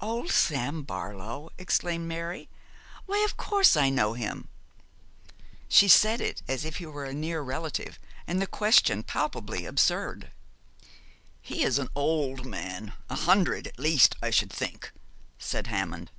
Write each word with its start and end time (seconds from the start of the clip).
'Old 0.00 0.30
Sam 0.30 0.82
Barlow,' 0.82 1.50
exclaimed 1.58 2.08
Mary; 2.08 2.48
'why, 3.04 3.18
of 3.22 3.36
course 3.36 3.76
I 3.76 3.90
know 3.90 4.14
him.' 4.14 4.48
She 5.68 5.88
said 5.88 6.22
it 6.22 6.40
as 6.48 6.64
if 6.64 6.76
he 6.78 6.86
were 6.86 7.04
a 7.04 7.12
near 7.12 7.42
relative, 7.42 7.98
and 8.26 8.40
the 8.40 8.46
question 8.46 9.02
palpably 9.02 9.66
absurd. 9.66 10.30
'He 11.42 11.62
is 11.64 11.78
an 11.78 11.90
old 11.94 12.46
man, 12.46 12.94
a 13.10 13.14
hundred, 13.16 13.66
at 13.66 13.78
least, 13.78 14.16
I 14.22 14.30
should 14.30 14.50
think,' 14.50 14.90
said 15.38 15.66
Hammond. 15.66 16.10